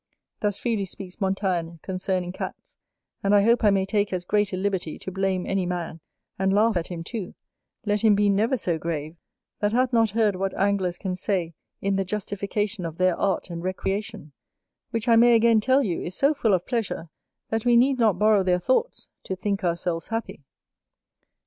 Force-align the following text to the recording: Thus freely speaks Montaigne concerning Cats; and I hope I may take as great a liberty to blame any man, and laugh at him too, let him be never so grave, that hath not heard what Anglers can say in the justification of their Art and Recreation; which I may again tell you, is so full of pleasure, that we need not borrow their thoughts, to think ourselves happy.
Thus 0.39 0.57
freely 0.57 0.85
speaks 0.85 1.21
Montaigne 1.21 1.75
concerning 1.83 2.31
Cats; 2.31 2.75
and 3.23 3.35
I 3.35 3.43
hope 3.43 3.63
I 3.63 3.69
may 3.69 3.85
take 3.85 4.11
as 4.11 4.25
great 4.25 4.51
a 4.51 4.57
liberty 4.57 4.97
to 4.97 5.11
blame 5.11 5.45
any 5.45 5.67
man, 5.67 5.99
and 6.39 6.51
laugh 6.51 6.75
at 6.75 6.87
him 6.87 7.03
too, 7.03 7.35
let 7.85 8.01
him 8.01 8.15
be 8.15 8.27
never 8.27 8.57
so 8.57 8.79
grave, 8.79 9.15
that 9.59 9.73
hath 9.73 9.93
not 9.93 10.09
heard 10.09 10.35
what 10.35 10.55
Anglers 10.57 10.97
can 10.97 11.15
say 11.15 11.53
in 11.81 11.97
the 11.97 12.03
justification 12.03 12.83
of 12.83 12.97
their 12.97 13.15
Art 13.15 13.51
and 13.51 13.61
Recreation; 13.61 14.31
which 14.89 15.07
I 15.07 15.17
may 15.17 15.35
again 15.35 15.61
tell 15.61 15.83
you, 15.83 16.01
is 16.01 16.15
so 16.15 16.33
full 16.33 16.55
of 16.55 16.65
pleasure, 16.65 17.11
that 17.49 17.63
we 17.63 17.75
need 17.75 17.99
not 17.99 18.17
borrow 18.17 18.41
their 18.41 18.57
thoughts, 18.57 19.07
to 19.25 19.35
think 19.35 19.63
ourselves 19.63 20.07
happy. 20.07 20.41